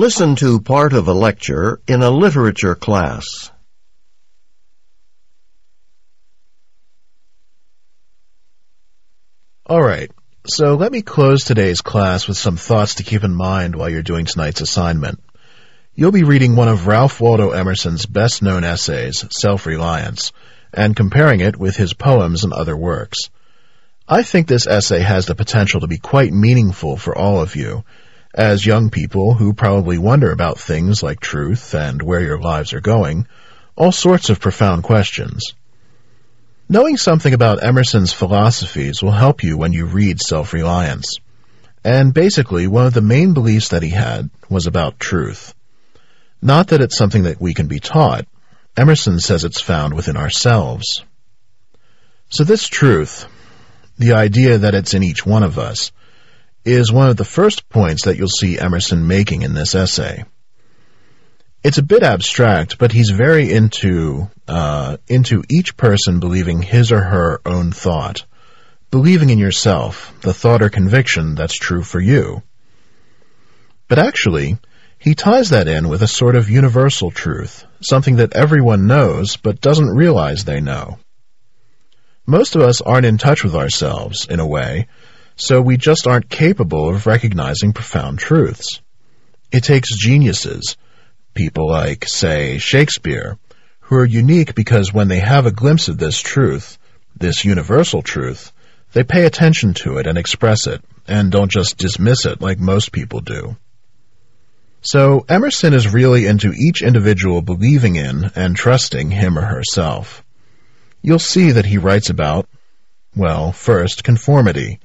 [0.00, 3.50] Listen to part of a lecture in a literature class.
[9.68, 10.10] Alright,
[10.46, 14.00] so let me close today's class with some thoughts to keep in mind while you're
[14.00, 15.22] doing tonight's assignment.
[15.94, 20.32] You'll be reading one of Ralph Waldo Emerson's best known essays, Self-Reliance,
[20.72, 23.28] and comparing it with his poems and other works.
[24.08, 27.84] I think this essay has the potential to be quite meaningful for all of you,
[28.34, 32.80] as young people who probably wonder about things like truth and where your lives are
[32.80, 33.26] going,
[33.76, 35.54] all sorts of profound questions.
[36.68, 41.18] Knowing something about Emerson's philosophies will help you when you read Self-Reliance.
[41.82, 45.54] And basically, one of the main beliefs that he had was about truth.
[46.40, 48.26] Not that it's something that we can be taught.
[48.76, 51.04] Emerson says it's found within ourselves.
[52.28, 53.26] So this truth,
[53.98, 55.90] the idea that it's in each one of us,
[56.64, 60.24] is one of the first points that you'll see Emerson making in this essay.
[61.62, 67.02] It's a bit abstract, but he's very into uh, into each person believing his or
[67.02, 68.24] her own thought,
[68.90, 72.42] believing in yourself, the thought or conviction that's true for you.
[73.88, 74.58] But actually,
[74.98, 79.60] he ties that in with a sort of universal truth, something that everyone knows but
[79.60, 80.98] doesn't realize they know.
[82.26, 84.88] Most of us aren't in touch with ourselves, in a way,
[85.40, 88.82] so we just aren't capable of recognizing profound truths.
[89.50, 90.76] It takes geniuses,
[91.32, 93.38] people like, say, Shakespeare,
[93.80, 96.76] who are unique because when they have a glimpse of this truth,
[97.16, 98.52] this universal truth,
[98.92, 102.92] they pay attention to it and express it, and don't just dismiss it like most
[102.92, 103.56] people do.
[104.82, 110.22] So Emerson is really into each individual believing in and trusting him or herself.
[111.00, 112.46] You'll see that he writes about,
[113.16, 114.80] well, first, conformity,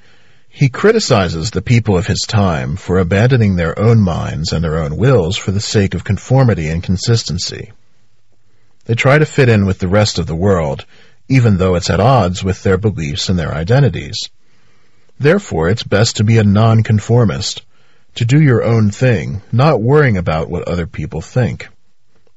[0.56, 4.96] he criticizes the people of his time for abandoning their own minds and their own
[4.96, 7.74] wills for the sake of conformity and consistency.
[8.86, 10.86] They try to fit in with the rest of the world,
[11.28, 14.30] even though it's at odds with their beliefs and their identities.
[15.20, 17.66] Therefore, it's best to be a nonconformist,
[18.16, 21.68] to do your own thing, not worrying about what other people think.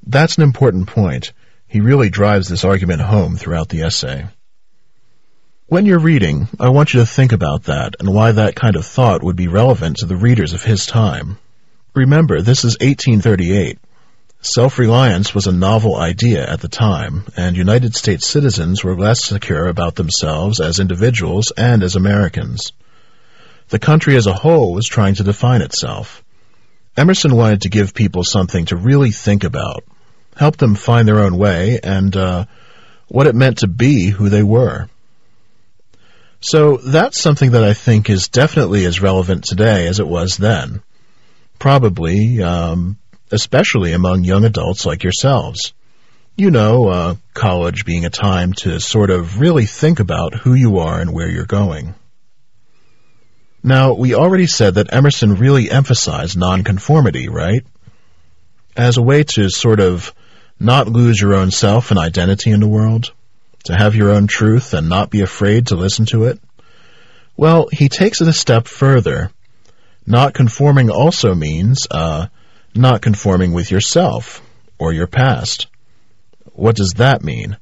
[0.05, 1.33] That's an important point.
[1.69, 4.27] He really drives this argument home throughout the essay.
[5.71, 8.87] When you're reading, I want you to think about that and why that kind of
[8.87, 11.37] thought would be relevant to the readers of his time.
[11.95, 13.79] Remember, this is 1838.
[14.41, 19.69] Self-reliance was a novel idea at the time, and United States citizens were less secure
[19.69, 22.73] about themselves as individuals and as Americans.
[23.69, 26.25] The country as a whole was trying to define itself.
[26.97, 29.85] Emerson wanted to give people something to really think about,
[30.35, 32.47] help them find their own way, and uh,
[33.09, 34.89] what it meant to be who they were.
[36.41, 40.83] So that's something that I think is definitely as relevant today as it was then.
[41.59, 42.99] Probably, um,
[43.33, 45.75] especially among young adults like yourselves.
[46.37, 50.79] You know, uh, college being a time to sort of really think about who you
[50.79, 51.97] are and where you're going.
[53.65, 57.67] Now, we already said that Emerson really emphasized nonconformity, right?
[58.77, 60.15] As a way to sort of
[60.61, 63.13] not lose your own self and identity in the world
[63.69, 66.41] to have your own truth and not be afraid to listen to it?
[67.37, 69.31] Well, he takes it a step further.
[70.07, 72.27] Not conforming also means uh,
[72.75, 74.43] not conforming with yourself
[74.79, 75.67] or your past.
[76.53, 77.59] What does that mean?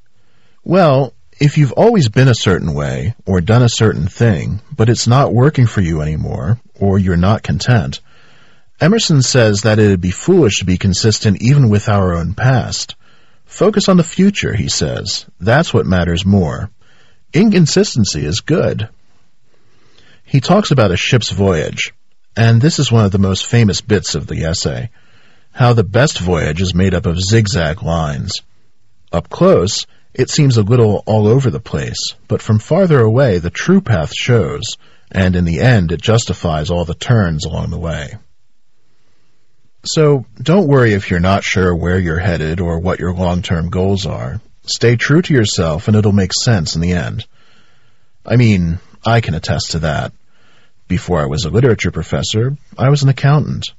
[0.63, 5.07] Well, if you've always been a certain way or done a certain thing, but it's
[5.07, 7.99] not working for you anymore, or you're not content,
[8.79, 12.95] Emerson says that it'd be foolish to be consistent even with our own past.
[13.47, 15.25] Focus on the future, he says.
[15.39, 16.69] That's what matters more.
[17.33, 18.89] Inconsistency is good.
[20.23, 21.93] He talks about a ship's voyage,
[22.35, 24.89] and this is one of the most famous bits of the essay.
[25.53, 28.33] How the best voyage is made up of zigzag lines.
[29.11, 33.49] Up close, it seems a little all over the place, but from farther away the
[33.49, 34.77] true path shows,
[35.09, 38.15] and in the end it justifies all the turns along the way.
[39.89, 44.05] So don't worry if you're not sure where you're headed or what your long-term goals
[44.05, 44.41] are.
[44.65, 47.25] Stay true to yourself and it'll make sense in the end.
[48.25, 50.11] I mean, I can attest to that.
[50.89, 53.71] Before I was a literature professor, I was an accountant.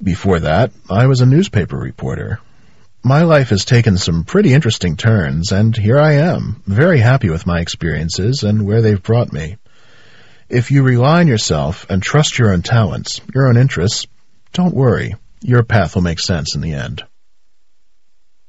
[0.00, 2.38] Before that, I was a newspaper reporter.
[3.02, 7.46] My life has taken some pretty interesting turns, and here I am, very happy with
[7.46, 9.56] my experiences and where they've brought me.
[10.48, 14.06] If you rely on yourself and trust your own talents, your own interests,
[14.52, 17.02] don't worry your path will make sense in the end.